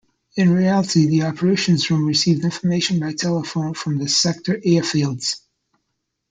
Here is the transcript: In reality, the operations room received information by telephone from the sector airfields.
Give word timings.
In 0.35 0.51
reality, 0.51 1.05
the 1.05 1.25
operations 1.27 1.91
room 1.91 2.07
received 2.07 2.43
information 2.43 2.99
by 2.99 3.13
telephone 3.13 3.75
from 3.75 3.99
the 3.99 4.09
sector 4.09 4.55
airfields. 4.57 5.41